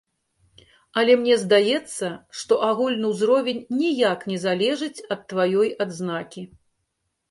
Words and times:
Але 1.01 1.13
мне 1.19 1.35
здаецца, 1.43 2.07
што 2.41 2.59
агульны 2.69 3.13
ўзровень 3.13 3.63
ніяк 3.85 4.19
не 4.35 4.41
залежыць 4.49 4.95
ад 5.13 5.21
тваёй 5.33 5.75
адзнакі. 5.87 6.41